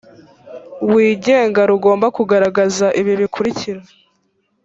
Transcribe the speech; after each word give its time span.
wigenga 0.91 1.61
rugomba 1.71 2.07
kugaragaza 2.17 2.85
ibi 2.99 3.13
bikurikira 3.21 3.81